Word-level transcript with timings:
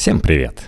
Всем 0.00 0.18
привет! 0.18 0.62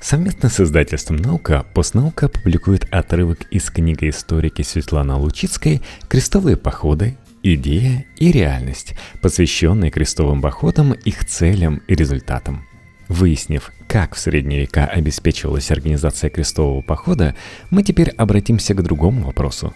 Совместно 0.00 0.50
с 0.50 0.60
издательством 0.60 1.16
«Наука» 1.16 1.64
«Постнаука» 1.72 2.28
публикует 2.28 2.86
отрывок 2.90 3.46
из 3.50 3.70
книги 3.70 4.10
историки 4.10 4.60
Светланы 4.60 5.14
Лучицкой 5.14 5.80
«Крестовые 6.08 6.58
походы. 6.58 7.16
Идея 7.42 8.04
и 8.18 8.30
реальность», 8.30 8.94
посвященной 9.22 9.88
крестовым 9.88 10.42
походам, 10.42 10.92
их 10.92 11.24
целям 11.24 11.78
и 11.88 11.94
результатам. 11.94 12.66
Выяснив, 13.08 13.72
как 13.88 14.14
в 14.14 14.18
средние 14.18 14.60
века 14.60 14.84
обеспечивалась 14.84 15.70
организация 15.70 16.28
крестового 16.28 16.82
похода, 16.82 17.34
мы 17.70 17.82
теперь 17.82 18.10
обратимся 18.10 18.74
к 18.74 18.82
другому 18.82 19.22
вопросу. 19.22 19.72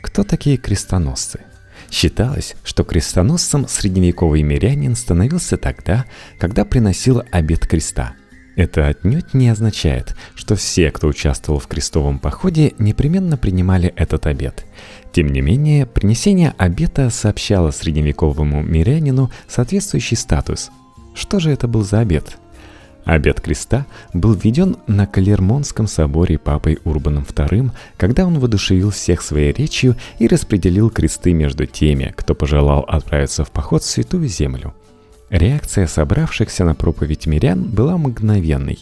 Кто 0.00 0.24
такие 0.24 0.56
крестоносцы? 0.56 1.40
Считалось, 1.90 2.56
что 2.64 2.82
крестоносцем 2.82 3.68
средневековый 3.68 4.40
мирянин 4.40 4.96
становился 4.96 5.58
тогда, 5.58 6.06
когда 6.38 6.64
приносил 6.64 7.22
обет 7.30 7.66
креста– 7.66 8.14
это 8.58 8.88
отнюдь 8.88 9.34
не 9.34 9.48
означает, 9.50 10.16
что 10.34 10.56
все, 10.56 10.90
кто 10.90 11.06
участвовал 11.06 11.60
в 11.60 11.68
крестовом 11.68 12.18
походе, 12.18 12.74
непременно 12.78 13.36
принимали 13.36 13.94
этот 13.94 14.26
обет. 14.26 14.66
Тем 15.12 15.28
не 15.28 15.40
менее, 15.40 15.86
принесение 15.86 16.54
обета 16.58 17.08
сообщало 17.10 17.70
средневековому 17.70 18.64
мирянину 18.64 19.30
соответствующий 19.46 20.16
статус. 20.16 20.72
Что 21.14 21.38
же 21.38 21.52
это 21.52 21.68
был 21.68 21.84
за 21.84 22.00
обет? 22.00 22.36
Обет 23.04 23.40
креста 23.40 23.86
был 24.12 24.34
введен 24.34 24.76
на 24.88 25.06
Калермонском 25.06 25.86
соборе 25.86 26.36
папой 26.36 26.80
Урбаном 26.84 27.22
II, 27.22 27.70
когда 27.96 28.26
он 28.26 28.40
воодушевил 28.40 28.90
всех 28.90 29.22
своей 29.22 29.52
речью 29.52 29.94
и 30.18 30.26
распределил 30.26 30.90
кресты 30.90 31.32
между 31.32 31.66
теми, 31.66 32.12
кто 32.16 32.34
пожелал 32.34 32.80
отправиться 32.80 33.44
в 33.44 33.52
поход 33.52 33.84
в 33.84 33.86
Святую 33.86 34.26
Землю– 34.26 34.74
Реакция 35.30 35.86
собравшихся 35.86 36.64
на 36.64 36.74
проповедь 36.74 37.26
мирян 37.26 37.62
была 37.62 37.98
мгновенной. 37.98 38.78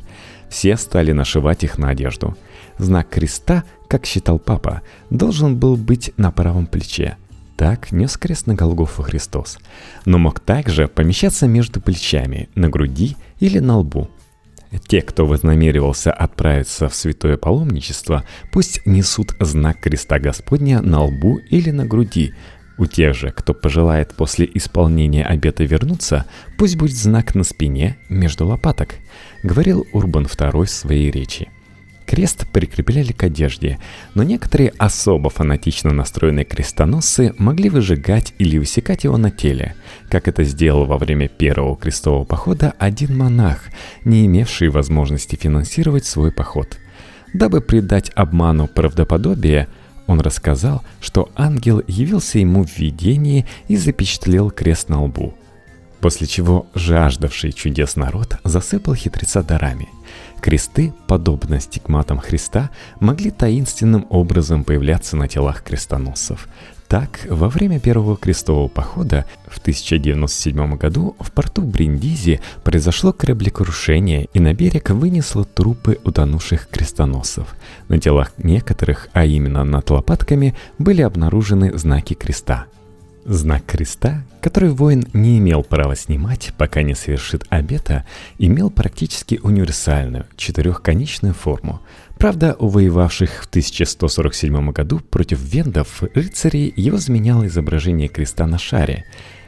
Все 0.49 0.77
стали 0.77 1.11
нашивать 1.11 1.65
их 1.65 1.77
на 1.77 1.89
одежду. 1.89 2.37
Знак 2.79 3.09
креста, 3.09 3.65
как 3.89 4.07
считал 4.07 4.39
папа, 4.39 4.83
должен 5.11 5.57
был 5.57 5.77
быть 5.77 6.13
на 6.17 6.31
правом 6.31 6.67
плече. 6.67 7.17
Так 7.57 7.91
нес 7.91 8.17
крест 8.17 8.47
на 8.47 8.55
Голгофу 8.55 9.03
Христос. 9.03 9.59
Но 10.05 10.19
мог 10.19 10.39
также 10.39 10.87
помещаться 10.87 11.49
между 11.49 11.81
плечами, 11.81 12.49
на 12.55 12.69
груди 12.69 13.17
или 13.41 13.59
на 13.59 13.79
лбу. 13.79 14.09
Те, 14.89 15.01
кто 15.01 15.27
вознамеривался 15.27 16.13
отправиться 16.13 16.89
в 16.89 16.95
святое 16.95 17.37
паломничество, 17.39 18.25
пусть 18.53 18.85
несут 18.85 19.35
знак 19.41 19.81
креста 19.81 20.19
Господня 20.19 20.81
на 20.83 21.03
лбу 21.03 21.39
или 21.51 21.71
на 21.71 21.87
груди– 21.87 22.35
у 22.79 22.87
тех 22.87 23.15
же, 23.15 23.31
кто 23.31 23.55
пожелает 23.55 24.15
после 24.15 24.49
исполнения 24.55 25.25
обета 25.25 25.65
вернуться, 25.65 26.27
пусть 26.59 26.77
будет 26.77 26.97
знак 26.97 27.35
на 27.35 27.45
спине 27.45 27.97
между 28.09 28.47
лопаток, 28.47 28.97
говорил 29.43 29.87
Урбан 29.93 30.25
II 30.25 30.65
в 30.65 30.71
своей 30.71 31.11
речи. 31.11 31.49
Крест 32.07 32.47
прикрепляли 32.53 33.11
к 33.11 33.25
одежде, 33.25 33.81
но 34.15 34.23
некоторые 34.23 34.73
особо 34.79 35.29
фанатично 35.29 35.93
настроенные 35.93 36.45
крестоносцы 36.45 37.35
могли 37.37 37.69
выжигать 37.69 38.33
или 38.39 38.59
высекать 38.59 39.03
его 39.03 39.17
на 39.17 39.33
теле, 39.33 39.75
как 40.09 40.29
это 40.29 40.45
сделал 40.45 40.85
во 40.85 40.99
время 40.99 41.27
первого 41.29 41.77
крестового 41.77 42.25
похода 42.25 42.75
один 42.79 43.17
монах, 43.17 43.65
не 44.05 44.25
имевший 44.27 44.69
возможности 44.69 45.35
финансировать 45.35 46.07
свой 46.07 46.31
поход. 46.31 46.79
Дабы 47.35 47.61
придать 47.61 48.13
обману 48.15 48.69
правдоподобие, 48.69 49.67
он 50.07 50.21
рассказал, 50.21 50.83
что 51.01 51.31
ангел 51.37 51.83
явился 51.87 52.39
ему 52.39 52.65
в 52.65 52.79
видении 52.79 53.47
и 53.69 53.77
запечатлел 53.77 54.51
крест 54.51 54.89
на 54.89 55.03
лбу. 55.03 55.35
После 56.01 56.27
чего 56.27 56.67
жаждавший 56.75 57.53
чудес 57.53 57.97
народ 57.97 58.39
засыпал 58.45 58.95
хитреца 58.95 59.43
дарами. 59.43 59.89
Кресты, 60.41 60.93
подобно 61.09 61.59
стигматам 61.59 62.19
Христа, 62.19 62.71
могли 63.01 63.31
таинственным 63.31 64.07
образом 64.11 64.63
появляться 64.63 65.17
на 65.17 65.27
телах 65.27 65.63
крестоносцев, 65.63 66.49
так, 66.89 67.27
во 67.29 67.49
время 67.49 67.81
первого 67.81 68.17
крестового 68.17 68.69
похода 68.69 69.25
в 69.49 69.59
1097 69.59 70.77
году 70.77 71.17
в 71.19 71.33
порту 71.33 71.63
Бриндизи 71.63 72.41
произошло 72.63 73.13
кораблекрушение 73.13 74.29
и 74.33 74.41
на 74.41 74.55
берег 74.55 74.91
вынесло 74.91 75.45
трупы 75.45 75.99
утонувших 76.05 76.69
крестоносцев. 76.69 77.55
На 77.89 77.99
телах 77.99 78.33
некоторых, 78.39 79.09
а 79.13 79.25
именно 79.25 79.65
над 79.65 79.91
лопатками, 79.91 80.55
были 80.79 81.03
обнаружены 81.03 81.77
знаки 81.77 82.15
креста. 82.15 82.67
Знак 83.29 83.67
креста, 83.67 84.25
который 84.41 84.71
воин 84.71 85.07
не 85.13 85.39
имел 85.39 85.65
права 85.65 85.97
снимать, 85.97 86.53
пока 86.57 86.83
не 86.83 86.95
совершит 86.95 87.45
обета, 87.49 88.07
имел 88.39 88.71
практически 88.71 89.41
универсальную 89.43 90.27
четырехконечную 90.37 91.35
форму– 91.35 91.81
Правда, 92.19 92.57
у 92.59 92.69
воевавших 92.69 93.43
в 93.43 93.47
1147 93.47 94.71
году 94.71 95.01
против 95.01 95.39
вендов 95.41 96.03
рыцарей 96.15 96.73
его 96.75 96.97
заменяло 96.97 97.47
изображение 97.47 98.09
креста 98.09 98.47
на 98.47 98.59
шаре. 98.59 99.05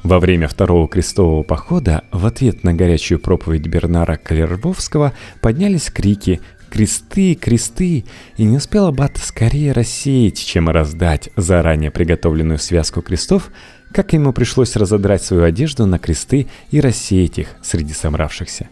Во 0.03 0.21
время 0.21 0.49
второго 0.49 0.87
крестового 0.87 1.43
похода 1.43 2.05
в 2.13 2.25
ответ 2.27 2.63
на 2.63 2.73
горячую 2.73 3.19
проповедь 3.19 3.67
Бернара 3.67 4.17
Калервовского 4.17 5.13
поднялись 5.41 5.91
крики 5.91 6.41
кресты, 6.69 7.35
кресты, 7.35 8.05
и 8.37 8.45
не 8.45 8.57
успел 8.57 8.87
аббат 8.87 9.17
скорее 9.17 9.73
рассеять, 9.73 10.39
чем 10.39 10.69
раздать 10.69 11.31
заранее 11.37 11.91
приготовленную 11.91 12.59
связку 12.59 13.03
крестов, 13.03 13.51
как 13.93 14.13
ему 14.13 14.33
пришлось 14.33 14.77
разодрать 14.77 15.23
свою 15.23 15.45
одежду 15.45 15.87
на 15.87 15.99
кресты 15.99 16.49
и 16.71 16.81
рассеять 16.81 17.39
их 17.39 17.49
среди 17.63 17.93
собравшихся. 17.93 18.69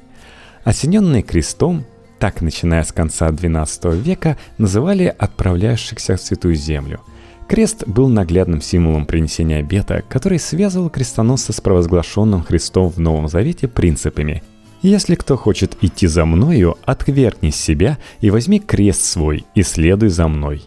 Осененные 0.64 1.22
крестом, 1.22 1.84
так 2.18 2.40
начиная 2.40 2.82
с 2.82 2.92
конца 2.92 3.28
XII 3.28 3.96
века, 4.00 4.36
называли 4.58 5.14
отправляющихся 5.16 6.16
в 6.16 6.20
Святую 6.20 6.54
Землю. 6.54 7.00
Крест 7.48 7.86
был 7.86 8.08
наглядным 8.08 8.60
символом 8.60 9.06
принесения 9.06 9.60
обета, 9.60 10.02
который 10.08 10.40
связывал 10.40 10.90
крестоносца 10.90 11.52
с 11.52 11.60
провозглашенным 11.60 12.42
Христом 12.42 12.90
в 12.90 12.98
Новом 12.98 13.28
Завете 13.28 13.68
принципами– 13.68 14.42
если 14.82 15.14
кто 15.14 15.36
хочет 15.36 15.76
идти 15.82 16.06
за 16.06 16.24
мною, 16.24 16.76
отвергни 16.84 17.50
себя 17.50 17.98
и 18.20 18.30
возьми 18.30 18.58
крест 18.58 19.04
свой 19.04 19.44
и 19.54 19.62
следуй 19.62 20.08
за 20.08 20.28
мной. 20.28 20.62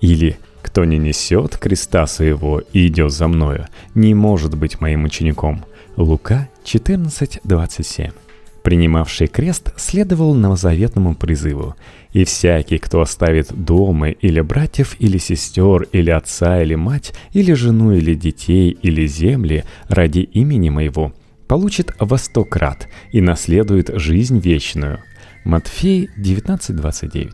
Или 0.00 0.38
кто 0.62 0.84
не 0.84 0.98
несет 0.98 1.56
креста 1.56 2.06
своего 2.06 2.62
и 2.72 2.86
идет 2.86 3.12
за 3.12 3.28
мною, 3.28 3.66
не 3.94 4.14
может 4.14 4.56
быть 4.56 4.80
моим 4.80 5.04
учеником. 5.04 5.64
Лука 5.96 6.48
14:27. 6.64 8.12
Принимавший 8.62 9.26
крест 9.26 9.72
следовал 9.76 10.34
новозаветному 10.34 11.14
призыву 11.14 11.76
«И 12.12 12.24
всякий, 12.24 12.78
кто 12.78 13.00
оставит 13.00 13.52
дома 13.52 14.10
или 14.10 14.40
братьев, 14.40 14.96
или 14.98 15.16
сестер, 15.16 15.84
или 15.92 16.10
отца, 16.10 16.62
или 16.62 16.74
мать, 16.74 17.12
или 17.32 17.52
жену, 17.54 17.92
или 17.92 18.14
детей, 18.14 18.76
или 18.82 19.06
земли 19.06 19.64
ради 19.88 20.20
имени 20.20 20.68
моего, 20.68 21.12
получит 21.50 21.92
во 21.98 22.16
сто 22.16 22.44
крат 22.44 22.86
и 23.10 23.20
наследует 23.20 23.90
жизнь 23.96 24.38
вечную». 24.38 25.00
Матфей 25.42 26.08
19.29 26.16 27.30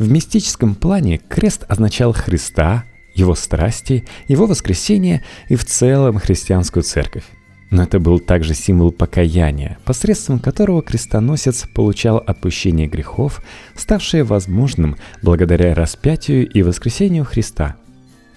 В 0.00 0.10
мистическом 0.10 0.74
плане 0.74 1.18
крест 1.18 1.64
означал 1.68 2.12
Христа, 2.12 2.82
Его 3.14 3.36
страсти, 3.36 4.06
Его 4.26 4.46
воскресение 4.46 5.22
и 5.48 5.54
в 5.54 5.64
целом 5.64 6.18
христианскую 6.18 6.82
церковь. 6.82 7.22
Но 7.70 7.84
это 7.84 8.00
был 8.00 8.18
также 8.18 8.54
символ 8.54 8.90
покаяния, 8.90 9.78
посредством 9.84 10.40
которого 10.40 10.82
крестоносец 10.82 11.64
получал 11.72 12.16
отпущение 12.16 12.88
грехов, 12.88 13.40
ставшее 13.76 14.24
возможным 14.24 14.96
благодаря 15.22 15.76
распятию 15.76 16.48
и 16.48 16.62
воскресению 16.62 17.24
Христа. 17.24 17.76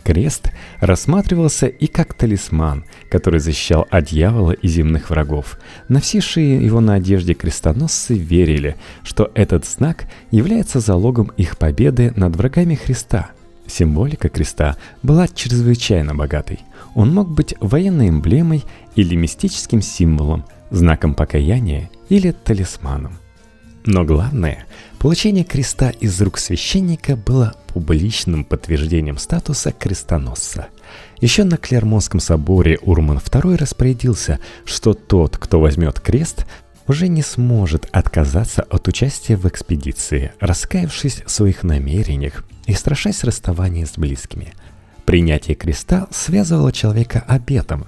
Крест 0.08 0.54
рассматривался 0.80 1.68
и 1.68 1.88
как 1.88 2.14
талисман, 2.14 2.86
который 3.10 3.42
защищал 3.42 3.86
от 3.90 4.06
дьявола 4.06 4.52
и 4.52 4.66
земных 4.66 5.10
врагов. 5.10 5.60
Носившие 5.90 6.66
его 6.66 6.80
на 6.80 6.94
одежде 6.94 7.34
крестоносцы 7.34 8.14
верили, 8.14 8.78
что 9.04 9.30
этот 9.36 9.66
знак 9.66 10.06
является 10.32 10.80
залогом 10.80 11.34
их 11.36 11.58
победы 11.58 12.14
над 12.16 12.38
врагами 12.38 12.76
Христа– 12.76 13.32
Символика 13.68 14.30
креста 14.30 14.78
была 15.04 15.28
чрезвычайно 15.28 16.16
богатой. 16.16 16.62
Он 16.96 17.14
мог 17.14 17.30
быть 17.30 17.54
военной 17.60 18.08
эмблемой 18.08 18.64
или 18.96 19.14
мистическим 19.14 19.82
символом, 19.82 20.46
знаком 20.72 21.16
покаяния 21.16 21.90
или 22.08 22.32
талисманом. 22.32 23.18
Но 23.86 24.04
главное, 24.04 24.66
получение 25.00 25.44
креста 25.44 25.90
из 25.90 26.20
рук 26.22 26.38
священника 26.38 27.16
было 27.16 27.56
публичным 27.68 28.44
подтверждением 28.44 29.18
статуса 29.18 29.72
крестоносца. 29.72 30.68
Еще 31.20 31.44
на 31.44 31.58
Клермонском 31.58 32.20
соборе 32.20 32.80
Урман 32.82 33.18
II 33.18 33.58
распорядился, 33.58 34.40
что 34.66 34.94
тот, 34.94 35.38
кто 35.38 35.60
возьмет 35.60 36.00
крест, 36.00 36.46
уже 36.88 37.08
не 37.08 37.22
сможет 37.22 37.88
отказаться 37.92 38.64
от 38.64 38.88
участия 38.88 39.36
в 39.36 39.46
экспедиции, 39.48 40.32
раскаявшись 40.40 41.24
в 41.26 41.30
своих 41.30 41.64
намерениях 41.64 42.46
и 42.66 42.74
страшась 42.74 43.24
расставания 43.24 43.86
с 43.86 43.98
близкими. 43.98 44.54
Принятие 45.06 45.56
креста 45.56 46.08
связывало 46.12 46.72
человека 46.72 47.24
обетом, 47.28 47.88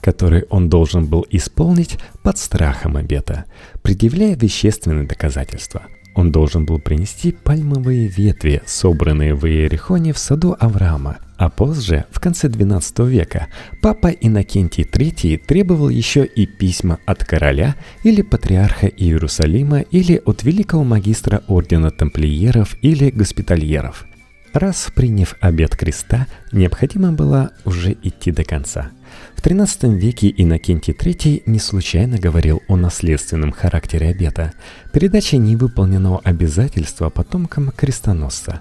который 0.00 0.44
он 0.50 0.68
должен 0.68 1.06
был 1.06 1.26
исполнить 1.30 1.98
под 2.22 2.38
страхом 2.38 2.96
обета, 2.96 3.44
предъявляя 3.82 4.34
вещественные 4.34 5.06
доказательства. 5.06 5.82
Он 6.14 6.32
должен 6.32 6.64
был 6.64 6.78
принести 6.78 7.32
пальмовые 7.32 8.08
ветви, 8.08 8.62
собранные 8.66 9.34
в 9.34 9.46
Иерихоне 9.46 10.12
в 10.12 10.18
саду 10.18 10.56
Авраама, 10.58 11.18
а 11.36 11.48
позже, 11.48 12.04
в 12.10 12.20
конце 12.20 12.48
XII 12.48 13.08
века, 13.08 13.46
папа 13.80 14.08
Иннокентий 14.08 14.84
III 14.84 15.38
требовал 15.38 15.88
еще 15.88 16.24
и 16.24 16.46
письма 16.46 16.98
от 17.06 17.24
короля 17.24 17.76
или 18.02 18.22
патриарха 18.22 18.86
Иерусалима 18.86 19.80
или 19.80 20.20
от 20.24 20.42
великого 20.42 20.84
магистра 20.84 21.42
ордена 21.46 21.90
тамплиеров 21.90 22.76
или 22.82 23.10
госпитальеров– 23.10 24.06
Раз 24.52 24.90
приняв 24.92 25.36
обет 25.40 25.76
креста, 25.76 26.26
необходимо 26.50 27.12
было 27.12 27.52
уже 27.64 27.92
идти 28.02 28.32
до 28.32 28.42
конца. 28.42 28.90
В 29.36 29.42
XIII 29.42 29.94
веке 29.94 30.32
Иннокентий 30.36 30.92
III 30.92 31.44
не 31.46 31.58
случайно 31.58 32.18
говорил 32.18 32.62
о 32.68 32.76
наследственном 32.76 33.52
характере 33.52 34.08
обета, 34.08 34.52
передаче 34.92 35.38
невыполненного 35.38 36.20
обязательства 36.22 37.08
потомкам 37.08 37.70
крестоносца. 37.70 38.60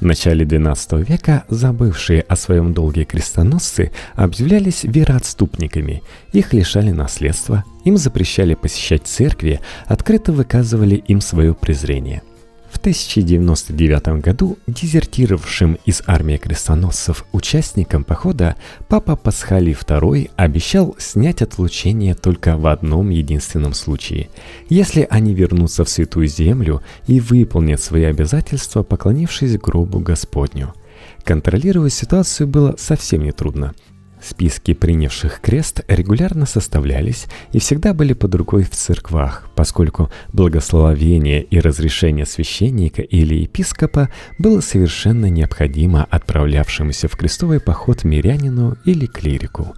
В 0.00 0.04
начале 0.04 0.44
XII 0.44 1.04
века 1.04 1.44
забывшие 1.48 2.22
о 2.22 2.36
своем 2.36 2.72
долге 2.72 3.04
крестоносцы 3.04 3.90
объявлялись 4.14 4.84
вероотступниками, 4.84 6.02
их 6.32 6.52
лишали 6.52 6.90
наследства, 6.90 7.64
им 7.84 7.96
запрещали 7.96 8.54
посещать 8.54 9.06
церкви, 9.06 9.60
открыто 9.86 10.32
выказывали 10.32 10.94
им 10.94 11.20
свое 11.20 11.54
презрение– 11.54 12.22
в 12.70 12.78
1099 12.78 14.22
году 14.22 14.58
дезертировавшим 14.66 15.78
из 15.84 16.02
армии 16.06 16.36
крестоносцев 16.36 17.24
участникам 17.32 18.04
похода 18.04 18.56
папа 18.88 19.16
Пасхалий 19.16 19.72
II 19.72 20.30
обещал 20.36 20.94
снять 20.98 21.42
отлучение 21.42 22.14
только 22.14 22.56
в 22.56 22.66
одном 22.66 23.10
единственном 23.10 23.74
случае, 23.74 24.30
если 24.68 25.06
они 25.10 25.34
вернутся 25.34 25.84
в 25.84 25.88
Святую 25.88 26.28
Землю 26.28 26.82
и 27.06 27.20
выполнят 27.20 27.80
свои 27.80 28.04
обязательства, 28.04 28.82
поклонившись 28.82 29.58
гробу 29.58 29.98
Господню. 29.98 30.72
Контролировать 31.24 31.92
ситуацию 31.92 32.46
было 32.46 32.76
совсем 32.78 33.24
нетрудно– 33.24 33.74
Списки 34.22 34.74
принявших 34.74 35.40
крест 35.40 35.82
регулярно 35.88 36.44
составлялись 36.44 37.26
и 37.52 37.58
всегда 37.58 37.94
были 37.94 38.12
под 38.12 38.34
рукой 38.34 38.64
в 38.64 38.70
церквах, 38.70 39.48
поскольку 39.54 40.10
благословение 40.32 41.42
и 41.42 41.58
разрешение 41.58 42.26
священника 42.26 43.00
или 43.00 43.34
епископа 43.34 44.10
было 44.38 44.60
совершенно 44.60 45.26
необходимо 45.26 46.04
отправлявшемуся 46.04 47.08
в 47.08 47.16
крестовый 47.16 47.60
поход 47.60 48.04
мирянину 48.04 48.76
или 48.84 49.06
клирику. 49.06 49.74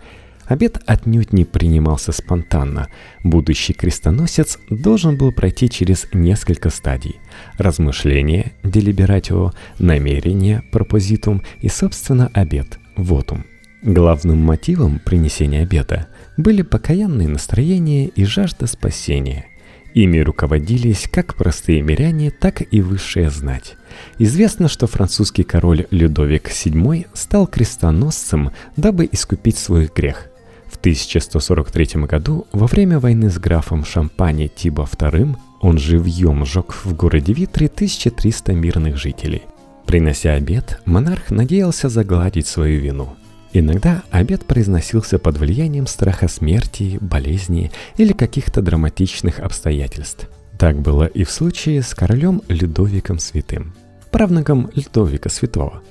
Обед 0.47 0.83
отнюдь 0.87 1.33
не 1.33 1.45
принимался 1.45 2.11
спонтанно. 2.11 2.89
Будущий 3.23 3.73
крестоносец 3.73 4.59
должен 4.69 5.17
был 5.17 5.33
пройти 5.33 5.71
через 5.71 6.09
несколько 6.13 6.69
стадий. 6.69 7.21
Размышление, 7.59 8.53
делибератио, 8.65 9.53
намерение, 9.79 10.63
пропозитум 10.73 11.43
и, 11.61 11.69
собственно, 11.69 12.29
обед, 12.35 12.79
вотум– 12.97 13.45
Главным 13.83 14.39
мотивом 14.39 15.01
принесения 15.01 15.63
обета 15.63 16.07
были 16.37 16.63
покаянные 16.63 17.27
настроения 17.27 18.07
и 18.07 18.25
жажда 18.25 18.69
спасения. 18.69 19.47
Ими 19.93 20.21
руководились 20.21 21.09
как 21.13 21.35
простые 21.35 21.83
миряне, 21.83 22.31
так 22.31 22.63
и 22.73 22.81
высшая 22.81 23.29
знать. 23.29 23.75
Известно, 24.19 24.69
что 24.69 24.87
французский 24.87 25.43
король 25.43 25.87
Людовик 25.91 26.49
VII 26.49 27.09
стал 27.13 27.49
крестоносцем, 27.49 28.53
дабы 28.77 29.09
искупить 29.11 29.59
свой 29.59 29.91
грех. 29.95 30.29
В 30.71 30.77
1143 30.77 32.03
году, 32.03 32.47
во 32.53 32.69
время 32.69 33.01
войны 33.01 33.31
с 33.31 33.39
графом 33.39 33.85
Шампани 33.85 34.47
Тибо 34.47 34.85
II, 34.85 35.37
он 35.61 35.79
живьем 35.79 36.47
сжег 36.47 36.73
в 36.85 36.95
городе 36.95 37.33
Витре 37.33 37.67
1300 37.67 38.53
мирных 38.53 38.97
жителей. 38.97 39.43
Принося 39.87 40.35
обед, 40.35 40.81
монарх 40.85 41.31
надеялся 41.31 41.89
загладить 41.89 42.47
свою 42.47 42.81
вину– 42.81 43.17
Иногда 43.55 44.03
обед 44.11 44.47
произносился 44.47 45.19
под 45.19 45.37
влиянием 45.37 45.87
страха 45.87 46.27
смерти, 46.27 46.97
болезни 47.01 47.71
или 47.99 48.15
каких-то 48.15 48.63
драматичных 48.63 49.41
обстоятельств. 49.41 50.29
Так 50.59 50.81
было 50.81 51.05
и 51.05 51.25
в 51.25 51.31
случае 51.31 51.83
с 51.83 51.95
королем 51.95 52.41
Людовиком 52.49 53.19
Святым, 53.19 53.75
правнуком 54.11 54.71
Людовика 54.75 55.29
Святого. 55.29 55.83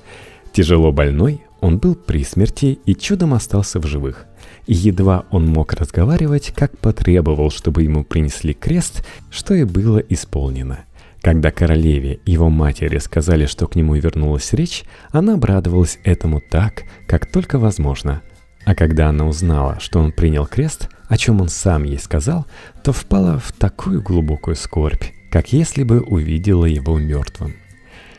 Тяжело 0.52 0.90
больной, 0.90 1.42
он 1.60 1.78
был 1.78 1.94
при 1.94 2.24
смерти 2.24 2.80
и 2.84 2.96
чудом 2.96 3.32
остался 3.32 3.78
в 3.78 3.86
живых. 3.86 4.26
И 4.66 4.74
едва 4.74 5.24
он 5.30 5.46
мог 5.46 5.72
разговаривать, 5.74 6.52
как 6.54 6.76
потребовал, 6.78 7.50
чтобы 7.50 7.84
ему 7.84 8.02
принесли 8.02 8.54
крест, 8.54 9.06
что 9.30 9.54
и 9.54 9.62
было 9.62 9.98
исполнено– 9.98 10.80
когда 11.22 11.52
королеве 11.52 12.18
его 12.26 12.50
матери 12.50 12.98
сказали, 12.98 13.46
что 13.46 13.68
к 13.68 13.76
нему 13.76 13.94
вернулась 13.94 14.52
речь, 14.52 14.84
она 15.10 15.34
обрадовалась 15.34 15.98
этому 16.02 16.40
так, 16.40 16.82
как 17.06 17.26
только 17.26 17.58
возможно. 17.58 18.22
А 18.64 18.74
когда 18.74 19.08
она 19.08 19.26
узнала, 19.26 19.78
что 19.80 20.00
он 20.00 20.12
принял 20.12 20.46
крест, 20.46 20.88
о 21.08 21.16
чем 21.16 21.40
он 21.40 21.48
сам 21.48 21.84
ей 21.84 21.98
сказал, 21.98 22.46
то 22.82 22.92
впала 22.92 23.38
в 23.38 23.52
такую 23.52 24.02
глубокую 24.02 24.56
скорбь, 24.56 25.04
как 25.30 25.52
если 25.52 25.84
бы 25.84 26.00
увидела 26.00 26.64
его 26.64 26.98
мертвым. 26.98 27.54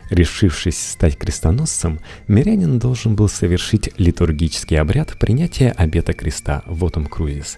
Решившись 0.10 0.91
стать 0.91 1.17
крестоносцем, 1.17 2.00
мирянин 2.27 2.77
должен 2.77 3.15
был 3.15 3.27
совершить 3.29 3.89
литургический 3.98 4.79
обряд 4.79 5.17
принятия 5.17 5.72
обета 5.72 6.13
креста 6.13 6.62
«Вотум 6.67 7.07
Крузис». 7.07 7.57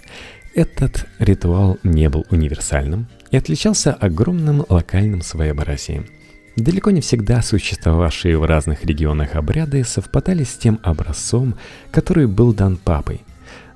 Этот 0.54 1.06
ритуал 1.20 1.78
не 1.84 2.08
был 2.08 2.26
универсальным, 2.30 3.08
и 3.32 3.38
отличался 3.38 3.94
огромным 3.94 4.66
локальным 4.70 5.22
своеобразием. 5.22 6.06
Далеко 6.56 6.92
не 6.92 7.02
всегда 7.02 7.42
существовавшие 7.42 8.38
в 8.38 8.46
разных 8.46 8.86
регионах 8.86 9.36
обряды 9.36 9.84
совпадали 9.84 10.44
с 10.44 10.56
тем 10.56 10.80
образцом, 10.84 11.56
который 11.92 12.28
был 12.28 12.54
дан 12.54 12.78
папой. 12.78 13.22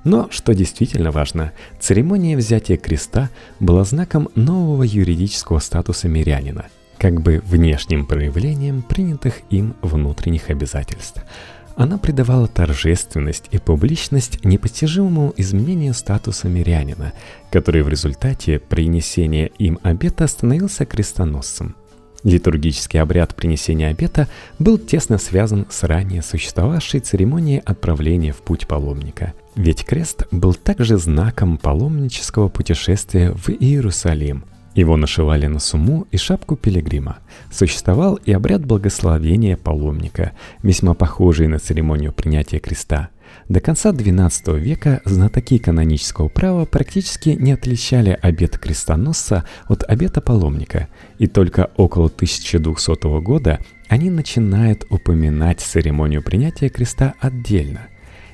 Но, 0.02 0.28
что 0.30 0.54
действительно 0.54 1.10
важно, 1.10 1.52
церемония 1.78 2.36
взятия 2.36 2.78
креста 2.78 3.28
была 3.58 3.84
знаком 3.84 4.30
нового 4.34 4.82
юридического 4.82 5.58
статуса 5.58 6.08
мирянина, 6.08 6.66
как 6.96 7.20
бы 7.20 7.42
внешним 7.44 8.06
проявлением 8.06 8.80
принятых 8.80 9.40
им 9.50 9.74
внутренних 9.82 10.48
обязательств– 10.48 11.22
Она 11.80 11.96
придавала 11.96 12.46
торжественность 12.46 13.46
и 13.52 13.58
публичность 13.58 14.44
непостижимому 14.44 15.32
изменению 15.38 15.94
статуса 15.94 16.46
мирянина, 16.46 17.14
который 17.50 17.80
в 17.80 17.88
результате 17.88 18.58
принесения 18.58 19.46
им 19.56 19.78
обета 19.82 20.26
становился 20.26 20.84
крестоносцем. 20.84 21.74
Литургический 22.22 23.00
обряд 23.00 23.34
принесения 23.34 23.88
обета 23.88 24.28
был 24.58 24.76
тесно 24.76 25.16
связан 25.16 25.66
с 25.70 25.82
ранее 25.84 26.20
существовавшей 26.20 27.00
церемонией 27.00 27.62
отправления 27.64 28.34
в 28.34 28.42
путь 28.42 28.66
паломника. 28.66 29.32
Ведь 29.54 29.86
крест 29.86 30.26
был 30.30 30.52
также 30.52 30.98
знаком 30.98 31.56
паломнического 31.56 32.48
путешествия 32.48 33.32
в 33.32 33.48
Иерусалим. 33.48 34.44
Его 34.74 34.96
нашивали 34.96 35.46
на 35.46 35.58
суму 35.58 36.06
и 36.10 36.16
шапку 36.16 36.56
пилигрима. 36.56 37.18
Существовал 37.50 38.14
и 38.16 38.32
обряд 38.32 38.64
благословения 38.64 39.56
паломника, 39.56 40.32
весьма 40.62 40.94
похожий 40.94 41.48
на 41.48 41.58
церемонию 41.58 42.12
принятия 42.12 42.58
креста– 42.58 43.08
до 43.48 43.60
конца 43.60 43.90
XII 43.90 44.58
века 44.58 45.00
знатоки 45.04 45.58
канонического 45.58 46.28
права 46.28 46.66
практически 46.66 47.30
не 47.30 47.52
отличали 47.52 48.16
обет 48.22 48.58
крестоносца 48.58 49.44
от 49.66 49.82
обета 49.88 50.20
паломника, 50.20 50.88
и 51.18 51.26
только 51.26 51.70
около 51.76 52.06
1200 52.06 53.20
года 53.20 53.58
они 53.88 54.08
начинают 54.10 54.84
упоминать 54.88 55.60
церемонию 55.60 56.22
принятия 56.22 56.68
креста 56.68 57.14
отдельно. 57.20 57.88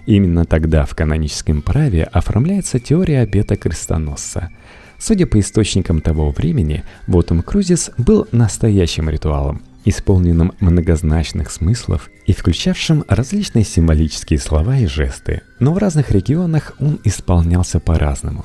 Именно 0.04 0.44
тогда 0.44 0.84
в 0.84 0.94
каноническом 0.94 1.62
праве 1.62 2.04
оформляется 2.04 2.78
теория 2.78 3.20
обета 3.20 3.56
крестоносца. 3.56 4.50
Судя 4.98 5.26
по 5.26 5.38
источникам 5.38 6.00
того 6.00 6.30
времени, 6.30 6.84
вотум 7.06 7.42
крузис 7.42 7.90
был 7.98 8.26
настоящим 8.32 9.08
ритуалом– 9.10 9.62
исполненном 9.86 10.52
многозначных 10.60 11.50
смыслов 11.50 12.10
и 12.26 12.32
включавшим 12.32 13.04
различные 13.08 13.64
символические 13.64 14.38
слова 14.38 14.76
и 14.76 14.86
жесты, 14.86 15.42
но 15.60 15.72
в 15.72 15.78
разных 15.78 16.10
регионах 16.10 16.74
он 16.80 16.98
исполнялся 17.04 17.80
по-разному. 17.80 18.44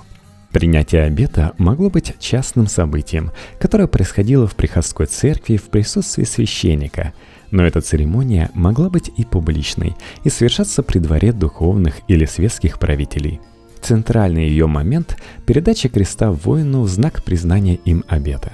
Принятие 0.51 1.03
обета 1.03 1.53
могло 1.57 1.89
быть 1.89 2.13
частным 2.19 2.67
событием, 2.67 3.31
которое 3.59 3.87
происходило 3.87 4.47
в 4.47 4.55
приходской 4.55 5.07
церкви 5.07 5.57
в 5.57 5.69
присутствии 5.69 6.25
священника, 6.25 7.13
но 7.51 7.65
эта 7.65 7.81
церемония 7.81 8.51
могла 8.53 8.89
быть 8.89 9.09
и 9.17 9.25
публичной, 9.25 9.95
и 10.23 10.29
совершаться 10.29 10.83
при 10.83 10.99
дворе 10.99 11.31
духовных 11.31 12.01
или 12.07 12.25
светских 12.25 12.79
правителей. 12.79 13.39
Центральный 13.81 14.47
ее 14.47 14.67
момент– 14.67 15.17
передача 15.45 15.89
креста 15.89 16.31
воину 16.31 16.83
в 16.83 16.87
знак 16.87 17.23
признания 17.23 17.75
им 17.85 18.03
обета. 18.07 18.53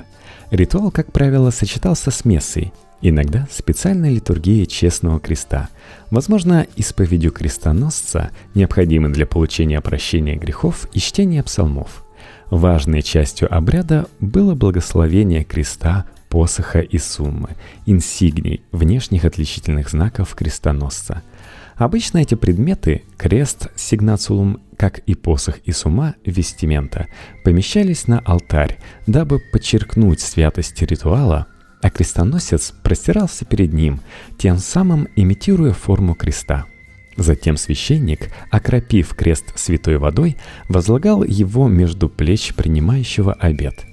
Ритуал, 0.51 0.91
как 0.91 1.11
правило, 1.11 1.51
сочетался 1.51 2.11
с 2.11 2.23
мессой, 2.23 2.71
иногда 3.01 3.47
специальной 3.51 4.13
литургией 4.13 4.65
честного 4.65 5.19
креста, 5.19 5.69
возможно, 6.09 6.65
исповедью 6.77 7.31
крестоносца, 7.31 8.31
необходимой 8.55 9.11
для 9.11 9.25
получения 9.25 9.81
прощения 9.81 10.35
грехов 10.35 10.87
и 10.93 10.99
чтения 10.99 11.43
псалмов. 11.43 12.05
Важной 12.49 13.01
частью 13.01 13.53
обряда 13.53 14.07
было 14.21 14.55
благословение 14.55 15.43
креста, 15.43 16.05
посоха 16.29 16.79
и 16.79 16.97
суммы, 16.97 17.49
инсигний, 17.85 18.61
внешних 18.71 19.25
отличительных 19.25 19.89
знаков 19.89 20.33
крестоносца. 20.35 21.23
Обычно 21.77 22.19
эти 22.19 22.35
предметы, 22.35 23.03
крест, 23.17 23.67
сигнацулум 23.75 24.61
как 24.77 24.99
и 24.99 25.15
посох 25.15 25.59
и 25.65 25.71
сума 25.71 26.15
вестимента, 26.25 27.07
помещались 27.43 28.07
на 28.07 28.19
алтарь, 28.19 28.79
дабы 29.05 29.39
подчеркнуть 29.51 30.21
святость 30.21 30.81
ритуала, 30.81 31.47
а 31.81 31.89
крестоносец 31.89 32.73
простирался 32.83 33.45
перед 33.45 33.73
ним, 33.73 34.01
тем 34.37 34.57
самым 34.57 35.07
имитируя 35.15 35.73
форму 35.73 36.15
креста. 36.15 36.65
Затем 37.15 37.57
священник, 37.57 38.29
окропив 38.51 39.15
крест 39.15 39.57
святой 39.57 39.97
водой, 39.97 40.37
возлагал 40.69 41.23
его 41.23 41.67
между 41.67 42.09
плеч 42.09 42.53
принимающего 42.53 43.33
обед. 43.33 43.85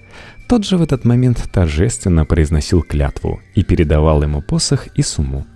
Тот 0.47 0.67
же 0.67 0.77
в 0.77 0.83
этот 0.83 1.07
момент 1.07 1.49
торжественно 1.51 2.27
произносил 2.27 2.83
клятву 2.83 3.41
и 3.55 3.63
передавал 3.63 4.23
ему 4.23 4.43
посох 4.43 4.89
и 4.89 5.03
сумму. 5.03 5.47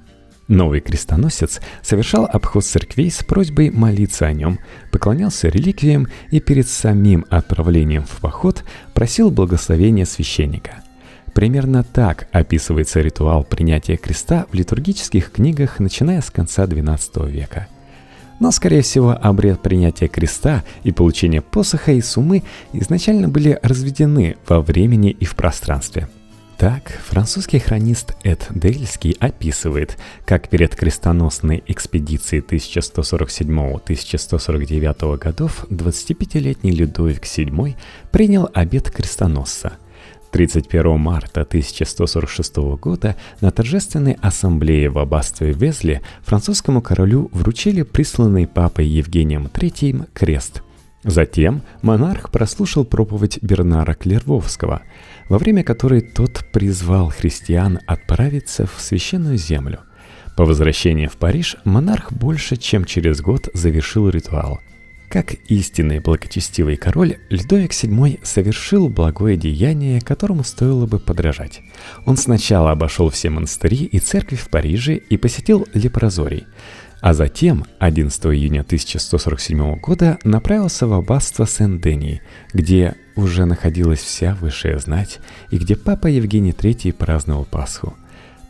Новый 0.49 0.81
крестоносец 0.81 1.61
совершал 1.83 2.25
обход 2.25 2.64
церквей 2.64 3.11
с 3.11 3.23
просьбой 3.23 3.71
молиться 3.71 4.26
о 4.26 4.33
нем, 4.33 4.59
поклонялся 4.90 5.49
реликвиям 5.49 6.09
и 6.31 6.40
перед 6.40 6.67
самим 6.67 7.26
отправлением 7.28 8.05
в 8.05 8.19
поход 8.21 8.64
просил 8.95 9.31
благословения 9.31 10.07
священника. 10.07 10.83
Примерно 11.35 11.85
так 11.85 12.28
описывается 12.33 13.00
ритуал 13.02 13.45
принятия 13.45 13.99
креста 13.99 14.47
в 14.50 14.55
литургических 14.55 15.31
книгах, 15.31 15.81
начиная 15.81 16.23
с 16.23 16.31
конца 16.31 16.64
XII 16.64 17.31
века. 17.31 17.69
Но, 18.40 18.50
скорее 18.50 18.83
всего, 18.83 19.19
обряд 19.21 19.62
принятия 19.62 20.09
креста 20.09 20.64
и 20.83 20.93
получения 20.93 21.43
посоха 21.43 21.93
и 21.93 22.00
суммы 22.00 22.43
изначально 22.73 23.28
были 23.28 23.59
разведены 23.62 24.37
во 24.49 24.62
времени 24.62 25.11
и 25.11 25.26
в 25.26 25.37
пространстве– 25.37 26.09
так, 26.59 26.91
французский 27.07 27.61
хронист 27.61 28.17
Эд 28.25 28.49
Дельский 28.50 29.12
описывает, 29.21 29.97
как 30.27 30.49
перед 30.49 30.75
крестоносной 30.75 31.62
экспедицией 31.69 32.43
1147-1149 32.43 35.19
годов 35.19 35.65
25-летний 35.71 36.73
Людовик 36.73 37.23
VII 37.23 37.77
принял 38.11 38.50
обет 38.53 38.91
крестоносца. 38.91 39.75
31 40.33 40.99
марта 40.99 41.43
1146 41.43 42.57
года 42.81 43.15
на 43.41 43.53
торжественной 43.53 44.17
ассамблее 44.21 44.91
в 44.91 44.99
аббатстве 44.99 45.53
Везли 45.53 46.00
французскому 46.23 46.83
королю 46.83 47.31
вручили 47.33 47.83
присланный 47.83 48.49
папой 48.49 48.87
Евгением 48.87 49.47
III 49.47 50.09
крест. 50.12 50.62
Затем 51.05 51.62
монарх 51.83 52.31
прослушал 52.31 52.85
проповедь 52.85 53.38
Бернара 53.43 53.95
Клервовского– 53.95 54.83
во 55.28 55.38
время 55.38 55.62
которой 55.62 56.00
тот 56.00 56.45
призвал 56.52 57.11
христиан 57.11 57.81
отправиться 57.87 58.67
в 58.67 58.81
священную 58.81 59.37
землю. 59.37 59.81
По 60.37 60.45
возвращении 60.45 61.07
в 61.07 61.17
Париж 61.17 61.57
монарх 61.64 62.12
больше 62.12 62.57
чем 62.57 62.85
через 62.85 63.21
год 63.21 63.49
завершил 63.55 64.09
ритуал. 64.09 64.61
Как 65.09 65.33
истинный 65.49 66.00
благочестивый 66.00 66.76
король, 66.76 67.17
Людовик 67.31 67.73
VII 67.73 68.21
совершил 68.23 68.90
благое 68.90 69.38
деяние, 69.38 70.02
которому 70.02 70.45
стоило 70.45 70.87
бы 70.87 70.99
подражать. 70.99 71.62
Он 72.05 72.19
сначала 72.19 72.73
обошел 72.73 73.09
все 73.09 73.31
монастыри 73.31 73.85
и 73.85 73.99
церкви 74.00 74.37
в 74.37 74.50
Париже 74.50 74.97
и 74.97 75.17
посетил 75.17 75.67
Лепрозорий, 75.73 76.47
а 77.00 77.14
затем, 77.14 77.64
11 77.78 78.26
июня 78.26 78.61
1147 78.61 79.76
года, 79.81 80.19
направился 80.25 80.87
в 80.87 80.93
аббатство 80.93 81.47
Сен-Дени, 81.47 82.23
где 82.52 82.95
уже 83.17 83.45
находилась 83.45 84.00
вся 84.00 84.37
высшая 84.40 84.78
знать 84.78 85.21
и 85.50 85.59
где 85.59 85.76
папа 85.76 86.07
Евгений 86.07 86.52
III 86.52 86.93
праздновал 86.93 87.45
Пасху. 87.45 87.95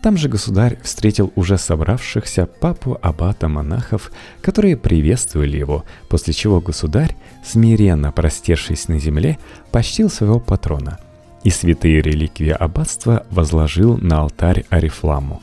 Там 0.03 0.17
же 0.17 0.29
государь 0.29 0.79
встретил 0.83 1.33
уже 1.35 1.59
собравшихся 1.59 2.47
папу 2.47 2.97
аббата 3.03 3.49
монахов, 3.49 4.13
которые 4.41 4.77
приветствовали 4.77 5.57
его, 5.57 5.85
после 6.09 6.33
чего 6.33 6.61
государь, 6.61 7.17
смиренно 7.45 8.13
простершись 8.13 8.87
на 8.89 8.99
земле, 9.01 9.39
почтил 9.73 10.09
своего 10.09 10.39
патрона 10.39 10.99
и 11.43 11.51
святые 11.51 12.01
реликвии 12.01 12.51
аббатства 12.51 13.27
возложил 13.31 13.97
на 13.97 14.21
алтарь 14.21 14.65
Арифламу, 14.71 15.43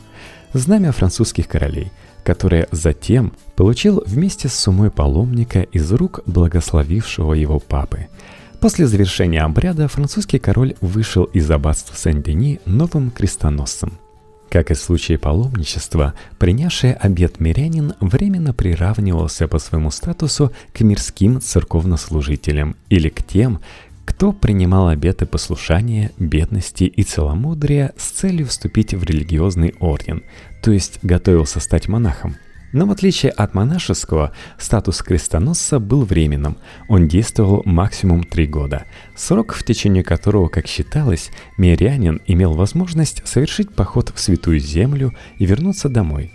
знамя 0.54 0.92
французских 0.92 1.48
королей, 1.48 1.92
которое 2.26 2.68
затем 2.72 3.32
получил 3.56 4.04
вместе 4.06 4.50
с 4.50 4.56
сумой 4.56 4.92
паломника 4.92 5.62
из 5.62 5.90
рук 5.94 6.20
благословившего 6.26 7.34
его 7.34 7.60
папы– 7.60 8.08
После 8.66 8.88
завершения 8.88 9.44
обряда 9.44 9.88
французский 9.88 10.40
король 10.40 10.74
вышел 10.82 11.26
из 11.26 11.52
аббатства 11.52 11.96
Сен-Дени 11.96 12.60
новым 12.66 13.12
крестоносцем. 13.12 14.00
Как 14.50 14.72
и 14.72 14.74
в 14.74 14.80
случае 14.80 15.20
паломничества, 15.20 16.16
принявший 16.40 16.94
обет 16.94 17.40
мирянин 17.40 17.94
временно 18.00 18.54
приравнивался 18.54 19.48
по 19.48 19.60
своему 19.60 19.92
статусу 19.92 20.52
к 20.74 20.82
мирским 20.82 21.42
церковнослужителям 21.42 22.76
или 22.90 23.10
к 23.10 23.24
тем, 23.24 23.60
кто 24.06 24.32
принимал 24.32 24.88
обеты 24.88 25.28
послушания, 25.28 26.12
бедности 26.18 26.86
и 26.86 27.04
целомудрия 27.04 27.94
с 27.98 28.10
целью 28.10 28.48
вступить 28.48 28.96
в 28.96 29.04
религиозный 29.04 29.76
орден, 29.80 30.24
то 30.66 30.72
есть 30.72 30.98
готовился 31.04 31.60
стать 31.60 31.88
монахом. 31.88 32.38
Но 32.72 32.88
в 32.88 32.92
отличие 32.92 33.32
от 33.32 33.54
монашеского, 33.54 34.32
статус 34.58 35.04
крестоносца 35.04 35.78
был 35.78 36.02
временным, 36.06 36.58
он 36.88 37.08
действовал 37.08 37.62
максимум 37.66 38.24
три 38.24 38.48
года, 38.48 38.86
срок, 39.16 39.54
в 39.54 39.64
течение 39.64 40.04
которого, 40.04 40.48
как 40.48 40.66
считалось, 40.66 41.30
мирянин 41.60 42.20
имел 42.26 42.54
возможность 42.54 43.22
совершить 43.28 43.76
поход 43.76 44.12
в 44.16 44.20
Святую 44.20 44.58
Землю 44.58 45.14
и 45.38 45.46
вернуться 45.46 45.88
домой. 45.88 46.34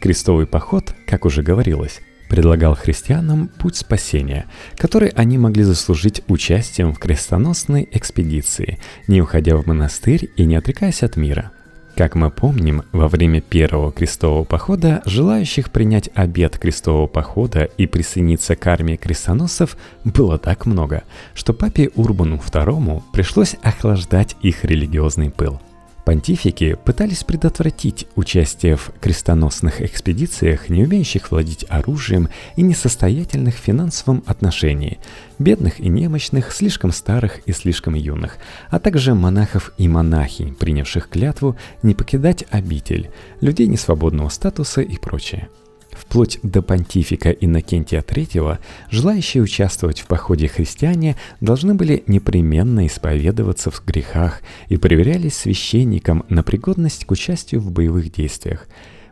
Крестовый 0.00 0.46
поход, 0.46 0.94
как 1.04 1.24
уже 1.24 1.42
говорилось, 1.42 2.00
предлагал 2.28 2.76
христианам 2.76 3.48
путь 3.58 3.74
спасения, 3.74 4.46
который 4.76 5.08
они 5.08 5.36
могли 5.36 5.64
заслужить 5.64 6.22
участием 6.28 6.94
в 6.94 7.00
крестоносной 7.00 7.88
экспедиции, 7.90 8.78
не 9.08 9.20
уходя 9.20 9.56
в 9.56 9.66
монастырь 9.66 10.30
и 10.36 10.44
не 10.44 10.54
отрекаясь 10.54 11.02
от 11.02 11.16
мира– 11.16 11.50
Как 11.96 12.16
мы 12.16 12.30
помним, 12.30 12.82
во 12.90 13.06
время 13.06 13.40
первого 13.40 13.92
крестового 13.92 14.42
похода 14.42 15.00
желающих 15.04 15.70
принять 15.70 16.10
обет 16.14 16.58
крестового 16.58 17.06
похода 17.06 17.64
и 17.78 17.86
присоединиться 17.86 18.56
к 18.56 18.66
армии 18.66 18.96
крестоносцев 18.96 19.76
было 20.02 20.38
так 20.38 20.66
много, 20.66 21.04
что 21.34 21.52
папе 21.52 21.90
Урбану 21.94 22.36
II 22.36 23.02
пришлось 23.12 23.54
охлаждать 23.62 24.34
их 24.42 24.64
религиозный 24.64 25.30
пыл– 25.30 25.60
Понтифики 26.04 26.76
пытались 26.84 27.24
предотвратить 27.24 28.06
участие 28.14 28.76
в 28.76 28.90
крестоносных 29.00 29.80
экспедициях, 29.80 30.68
не 30.68 30.84
умеющих 30.84 31.30
владеть 31.30 31.64
оружием 31.70 32.28
и 32.56 32.62
несостоятельных 32.62 33.54
в 33.56 33.60
финансовом 33.60 34.22
отношении, 34.26 34.98
бедных 35.38 35.80
и 35.80 35.88
немощных, 35.88 36.52
слишком 36.52 36.92
старых 36.92 37.38
и 37.46 37.52
слишком 37.52 37.94
юных, 37.94 38.36
а 38.68 38.78
также 38.78 39.14
монахов 39.14 39.72
и 39.78 39.88
монахинь, 39.88 40.54
принявших 40.54 41.08
клятву 41.08 41.56
не 41.82 41.94
покидать 41.94 42.44
обитель, 42.50 43.10
людей 43.40 43.66
несвободного 43.66 44.28
статуса 44.28 44.82
и 44.82 44.98
прочее. 44.98 45.48
Вплоть 45.94 46.38
до 46.42 46.60
понтифика 46.60 47.30
Иннокентия 47.30 48.02
III, 48.02 48.58
желающие 48.90 49.42
участвовать 49.42 50.00
в 50.00 50.06
походе 50.06 50.48
христиане 50.48 51.16
должны 51.40 51.74
были 51.74 52.02
непременно 52.06 52.86
исповедоваться 52.86 53.70
в 53.70 53.84
грехах 53.84 54.42
и 54.68 54.76
проверялись 54.76 55.36
священником 55.36 56.24
на 56.28 56.42
пригодность 56.42 57.04
к 57.04 57.10
участию 57.10 57.60
в 57.60 57.70
боевых 57.70 58.12
действиях. 58.12 58.66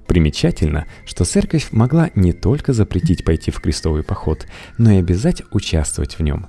Примечательно, 0.06 0.86
что 1.06 1.24
церковь 1.24 1.68
могла 1.70 2.10
не 2.16 2.32
только 2.32 2.72
запретить 2.72 3.24
пойти 3.24 3.50
в 3.50 3.60
крестовый 3.60 4.02
поход, 4.02 4.46
но 4.76 4.90
и 4.90 4.96
обязать 4.96 5.42
участвовать 5.52 6.18
в 6.18 6.22
нем. 6.22 6.48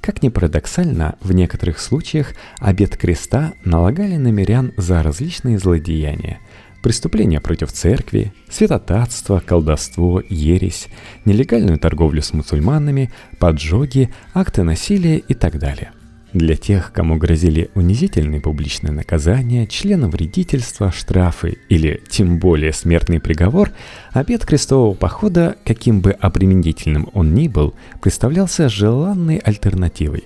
Как 0.00 0.22
ни 0.22 0.28
парадоксально, 0.28 1.16
в 1.20 1.32
некоторых 1.32 1.78
случаях 1.78 2.32
обет 2.58 2.96
креста 2.96 3.54
налагали 3.64 4.16
на 4.16 4.28
мирян 4.28 4.72
за 4.76 5.02
различные 5.02 5.58
злодеяния– 5.58 6.38
преступления 6.84 7.40
против 7.40 7.72
церкви, 7.72 8.34
святотатство, 8.50 9.42
колдовство, 9.44 10.22
ересь, 10.28 10.88
нелегальную 11.24 11.78
торговлю 11.78 12.20
с 12.20 12.34
мусульманами, 12.34 13.10
поджоги, 13.38 14.10
акты 14.34 14.64
насилия 14.64 15.16
и 15.16 15.32
так 15.32 15.58
далее. 15.58 15.92
Для 16.34 16.56
тех, 16.56 16.92
кому 16.92 17.16
грозили 17.16 17.70
унизительные 17.74 18.42
публичные 18.42 18.92
наказания, 18.92 19.66
членовредительство, 19.66 20.92
штрафы 20.92 21.56
или 21.70 22.02
тем 22.10 22.38
более 22.38 22.74
смертный 22.74 23.18
приговор, 23.18 23.70
обед 24.12 24.44
крестового 24.44 24.94
похода, 24.94 25.56
каким 25.64 26.02
бы 26.02 26.10
обременительным 26.10 27.08
он 27.14 27.32
ни 27.32 27.48
был, 27.48 27.72
представлялся 28.02 28.68
желанной 28.68 29.38
альтернативой. 29.38 30.24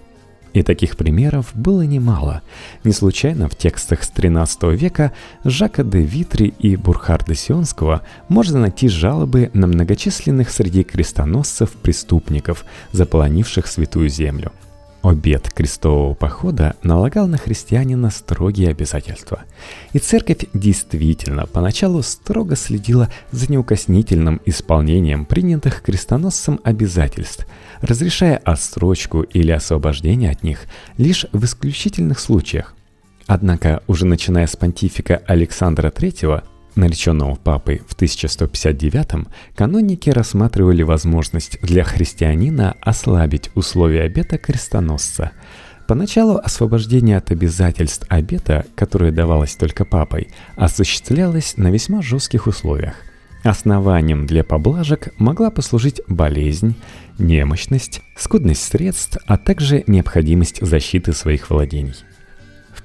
И 0.54 0.62
таких 0.62 0.96
примеров 0.96 1.50
было 1.54 1.82
немало. 1.82 2.42
Не 2.84 2.92
случайно 2.92 3.48
в 3.48 3.56
текстах 3.56 4.02
с 4.02 4.10
XIII 4.10 4.74
века 4.76 5.12
Жака 5.44 5.84
де 5.84 6.00
Витри 6.00 6.54
и 6.58 6.76
Бурхарда 6.76 7.34
Сионского 7.34 8.02
можно 8.28 8.60
найти 8.60 8.88
жалобы 8.88 9.50
на 9.54 9.66
многочисленных 9.66 10.50
среди 10.50 10.84
крестоносцев 10.84 11.72
преступников, 11.72 12.64
заполонивших 12.92 13.66
Святую 13.66 14.08
Землю. 14.08 14.52
Обед 15.02 15.50
крестового 15.50 16.14
похода 16.14 16.74
налагал 16.82 17.28
на 17.28 17.38
христианина 17.38 18.10
строгие 18.10 18.70
обязательства. 18.70 19.42
И 19.92 19.98
церковь 19.98 20.46
действительно 20.52 21.46
поначалу 21.46 22.02
строго 22.02 22.56
следила 22.56 23.08
за 23.30 23.50
неукоснительным 23.50 24.40
исполнением 24.44 25.24
принятых 25.24 25.82
крестоносцем 25.82 26.60
обязательств– 26.64 27.46
разрешая 27.80 28.36
отсрочку 28.38 29.22
или 29.22 29.50
освобождение 29.50 30.30
от 30.30 30.42
них 30.42 30.66
лишь 30.96 31.26
в 31.32 31.44
исключительных 31.44 32.18
случаях. 32.18 32.74
Однако 33.26 33.82
уже 33.86 34.06
начиная 34.06 34.46
с 34.46 34.56
понтифика 34.56 35.22
Александра 35.26 35.90
III, 35.90 36.42
нареченного 36.78 37.34
папой 37.34 37.82
в 37.86 37.94
1159 37.94 39.26
каноники 39.54 40.10
рассматривали 40.10 40.82
возможность 40.82 41.60
для 41.60 41.84
христианина 41.84 42.76
ослабить 42.80 43.50
условия 43.54 44.02
обета 44.02 44.38
крестоносца. 44.38 45.32
Поначалу 45.86 46.36
освобождение 46.36 47.16
от 47.16 47.30
обязательств 47.30 48.06
обета, 48.08 48.66
которое 48.74 49.10
давалось 49.10 49.56
только 49.56 49.84
папой, 49.84 50.28
осуществлялось 50.56 51.56
на 51.56 51.70
весьма 51.70 52.02
жестких 52.02 52.46
условиях. 52.46 52.94
Основанием 53.42 54.26
для 54.26 54.44
поблажек 54.44 55.14
могла 55.18 55.50
послужить 55.50 56.00
болезнь, 56.08 56.74
немощность, 57.18 58.02
скудность 58.16 58.62
средств, 58.62 59.16
а 59.26 59.38
также 59.38 59.84
необходимость 59.86 60.60
защиты 60.60 61.12
своих 61.12 61.48
владений. 61.50 61.94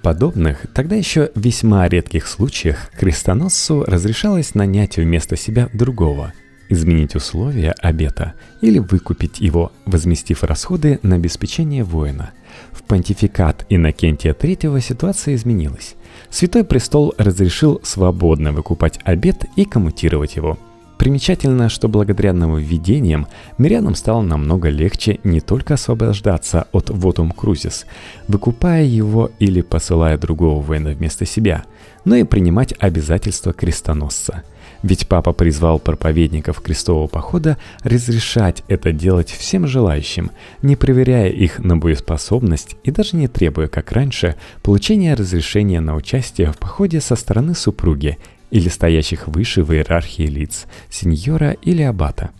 Подобных, 0.04 0.66
тогда 0.74 0.98
еще 0.98 1.32
весьма 1.34 1.88
редких 1.88 2.28
случаях 2.28 2.92
крестоносцу 2.92 3.86
разрешалось 3.88 4.54
нанять 4.54 4.98
вместо 4.98 5.38
себя 5.38 5.70
другого, 5.72 6.34
изменить 6.68 7.16
условия 7.16 7.72
обета 7.80 8.34
или 8.60 8.80
выкупить 8.80 9.39
его, 9.39 9.72
возместив 9.86 10.44
расходы 10.44 11.00
на 11.04 11.16
обеспечение 11.16 11.86
воина. 11.86 12.32
В 12.74 12.84
понтификат 12.84 13.66
Иннокентия 13.70 14.34
III 14.34 14.82
ситуация 14.82 15.36
изменилась. 15.36 15.96
Святой 16.30 16.66
престол 16.66 17.16
разрешил 17.18 17.80
свободно 17.82 18.52
выкупать 18.52 19.00
обет 19.06 19.46
и 19.56 19.63
коммутировать 19.63 20.36
его. 20.36 20.60
Примечательно, 20.98 21.70
что 21.70 21.88
благодаря 21.88 22.34
нововведениям 22.34 23.28
мирянам 23.58 23.96
стало 23.96 24.22
намного 24.22 24.70
легче 24.70 25.20
не 25.24 25.42
только 25.42 25.74
освобождаться 25.74 26.68
от 26.72 26.90
вотум 26.90 27.32
крузис, 27.32 27.86
выкупая 28.28 28.84
его 28.84 29.32
или 29.40 29.62
посылая 29.62 30.18
другого 30.18 30.62
воина 30.62 30.92
вместо 30.92 31.26
себя, 31.26 31.64
но 32.06 32.16
и 32.16 32.24
принимать 32.24 32.74
обязательства 32.80 33.54
крестоносца– 33.54 34.44
ведь 34.84 35.08
папа 35.08 35.32
призвал 35.32 35.80
проповедников 35.80 36.60
крестового 36.60 37.08
похода 37.08 37.58
разрешать 37.84 38.64
это 38.68 38.92
делать 38.92 39.32
всем 39.32 39.66
желающим, 39.66 40.32
не 40.62 40.76
проверяя 40.76 41.30
их 41.30 41.60
на 41.60 41.78
боеспособность 41.78 42.76
и 42.84 42.92
даже 42.92 43.16
не 43.16 43.30
требуя, 43.30 43.68
как 43.68 43.94
раньше, 43.94 44.36
получения 44.62 45.14
разрешения 45.14 45.80
на 45.80 45.96
участие 45.96 46.52
в 46.52 46.58
походе 46.58 47.00
со 47.00 47.16
стороны 47.16 47.56
супруги 47.56 48.18
или 48.54 48.70
стоящих 48.70 49.28
выше 49.28 49.63
в 49.63 49.74
иерархии 49.74 50.28
лиц, 50.28 50.68
сеньора 50.89 51.52
или 51.52 51.82
аббата. 51.82 52.32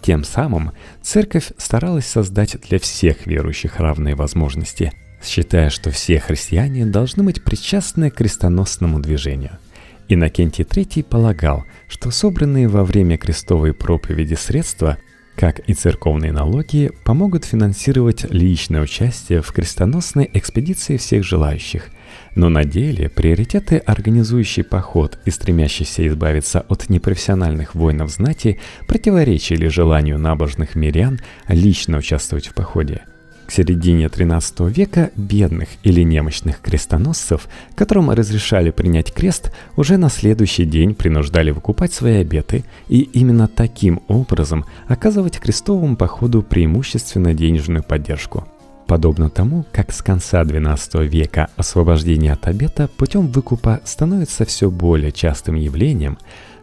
Тем 0.00 0.24
самым 0.24 0.72
церковь 1.02 1.52
старалась 1.58 2.06
создать 2.06 2.56
для 2.68 2.78
всех 2.78 3.26
верующих 3.26 3.80
равные 3.80 4.14
возможности, 4.14 4.92
считая, 5.22 5.68
что 5.68 5.90
все 5.90 6.20
христиане 6.20 6.86
должны 6.86 7.22
быть 7.22 7.44
причастны 7.44 8.10
к 8.10 8.14
крестоносному 8.16 9.00
движению– 9.00 9.58
Иннокентий 10.08 10.64
III 10.64 11.02
полагал, 11.02 11.64
что 11.88 12.10
собранные 12.10 12.68
во 12.68 12.84
время 12.84 13.18
крестовой 13.18 13.74
проповеди 13.74 14.34
средства, 14.34 14.98
как 15.34 15.58
и 15.68 15.74
церковные 15.74 16.32
налоги, 16.32 16.92
помогут 17.04 17.44
финансировать 17.44 18.24
личное 18.30 18.82
участие 18.82 19.42
в 19.42 19.50
крестоносной 19.52 20.30
экспедиции 20.32 20.96
всех 20.96 21.24
желающих. 21.24 21.88
Но 22.34 22.48
на 22.48 22.64
деле 22.64 23.08
приоритеты, 23.08 23.78
организующий 23.78 24.64
поход 24.64 25.18
и 25.24 25.30
стремящийся 25.30 26.06
избавиться 26.06 26.60
от 26.68 26.88
непрофессиональных 26.88 27.74
воинов 27.74 28.10
знати, 28.10 28.58
противоречили 28.86 29.68
желанию 29.68 30.18
набожных 30.18 30.74
мирян 30.74 31.20
лично 31.48 31.98
участвовать 31.98 32.48
в 32.48 32.54
походе– 32.54 33.02
к 33.46 33.52
середине 33.52 34.06
XIII 34.06 34.70
века 34.70 35.10
бедных 35.16 35.68
или 35.82 36.02
немощных 36.02 36.60
крестоносцев, 36.60 37.48
которым 37.74 38.10
разрешали 38.10 38.70
принять 38.70 39.12
крест, 39.14 39.52
уже 39.76 39.96
на 39.96 40.10
следующий 40.10 40.64
день 40.64 40.94
принуждали 40.94 41.50
выкупать 41.50 41.92
свои 41.92 42.16
обеты 42.16 42.64
и 42.88 43.00
именно 43.00 43.48
таким 43.48 44.02
образом 44.08 44.64
оказывать 44.88 45.38
крестовому 45.38 45.96
походу 45.96 46.42
преимущественно 46.42 47.34
денежную 47.34 47.82
поддержку. 47.82 48.46
Подобно 48.86 49.30
тому, 49.30 49.66
как 49.72 49.92
с 49.92 50.00
конца 50.00 50.42
XII 50.42 51.06
века 51.06 51.48
освобождение 51.56 52.32
от 52.32 52.46
обета 52.46 52.88
путем 52.96 53.26
выкупа 53.26 53.80
становится 53.84 54.44
все 54.44 54.70
более 54.70 55.10
частым 55.10 55.56
явлением, 55.56 56.18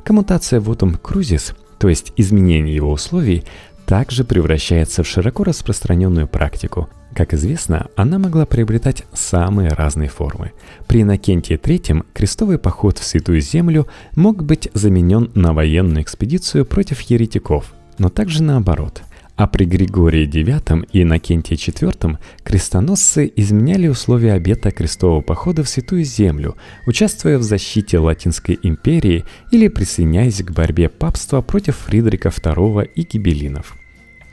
коммутация 0.05 0.61
вотум 0.61 0.95
крузис, 0.95 1.53
то 1.79 1.89
есть 1.89 2.13
изменение 2.15 2.73
его 2.73 2.91
условий, 2.91 3.43
также 3.85 4.23
превращается 4.23 5.03
в 5.03 5.07
широко 5.07 5.43
распространенную 5.43 6.27
практику. 6.27 6.87
Как 7.13 7.33
известно, 7.33 7.87
она 7.97 8.17
могла 8.17 8.45
приобретать 8.45 9.03
самые 9.13 9.69
разные 9.69 10.07
формы. 10.07 10.53
При 10.87 11.01
Иннокентии 11.01 11.57
III 11.57 12.05
крестовый 12.13 12.57
поход 12.57 12.97
в 12.97 13.03
Святую 13.03 13.41
Землю 13.41 13.85
мог 14.15 14.43
быть 14.43 14.69
заменен 14.73 15.29
на 15.35 15.53
военную 15.53 16.01
экспедицию 16.01 16.65
против 16.65 17.01
еретиков, 17.01 17.73
но 17.97 18.07
также 18.07 18.41
наоборот– 18.41 19.01
а 19.35 19.47
при 19.47 19.65
Григории 19.65 20.27
IX 20.27 20.87
и 20.91 21.03
Иннокентии 21.03 21.55
IV 21.55 22.17
крестоносцы 22.43 23.31
изменяли 23.35 23.87
условия 23.87 24.33
обета 24.33 24.71
крестового 24.71 25.21
похода 25.21 25.63
в 25.63 25.69
Святую 25.69 26.03
Землю, 26.03 26.55
участвуя 26.85 27.37
в 27.37 27.43
защите 27.43 27.97
Латинской 27.97 28.59
империи 28.61 29.25
или 29.51 29.67
присоединяясь 29.67 30.43
к 30.43 30.51
борьбе 30.51 30.89
папства 30.89 31.41
против 31.41 31.77
Фридрика 31.77 32.29
II 32.29 32.89
и 32.95 33.01
гибелинов– 33.03 33.75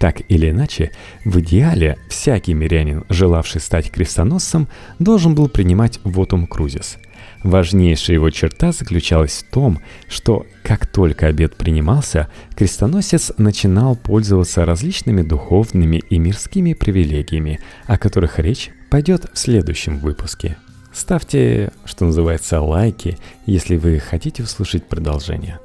Так 0.01 0.23
или 0.31 0.49
иначе, 0.49 0.93
в 1.27 1.41
идеале 1.41 1.99
всякий 2.09 2.55
мирянин, 2.55 3.05
желавший 3.11 3.61
стать 3.61 3.91
крестоносцем, 3.91 4.67
должен 4.99 5.35
был 5.35 5.51
принимать 5.51 6.01
вотум 6.05 6.47
крузис. 6.47 6.97
Важнейшая 7.43 8.17
его 8.17 8.31
черта 8.31 8.73
заключалась 8.73 9.43
в 9.43 9.51
том, 9.51 9.81
что 10.09 10.47
как 10.63 10.87
только 10.87 11.27
обед 11.27 11.57
принимался, 11.57 12.29
крестоносец 12.55 13.33
начинал 13.39 13.97
пользоваться 13.97 14.65
различными 14.65 15.23
духовными 15.23 16.03
и 16.11 16.19
мирскими 16.19 16.75
привилегиями, 16.75 17.61
о 17.87 17.99
которых 17.99 18.39
речь 18.39 18.71
пойдет 18.91 19.27
в 19.33 19.39
следующем 19.39 19.99
выпуске. 19.99 20.57
Ставьте, 20.93 21.73
что 21.85 22.05
называется, 22.05 22.61
лайки, 22.61 23.19
если 23.47 23.77
вы 23.77 23.99
хотите 24.01 24.43
услышать 24.43 24.87
продолжение. 24.87 25.59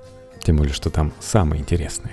Тем 0.43 0.57
более, 0.57 0.73
что 0.73 0.89
там 0.89 1.11
самое 1.19 1.61
интересное. 1.61 2.11